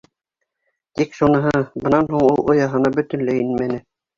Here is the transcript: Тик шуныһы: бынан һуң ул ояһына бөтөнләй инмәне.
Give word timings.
Тик 1.01 1.13
шуныһы: 1.17 1.53
бынан 1.85 2.09
һуң 2.15 2.27
ул 2.31 2.53
ояһына 2.57 2.93
бөтөнләй 2.99 3.45
инмәне. 3.47 3.83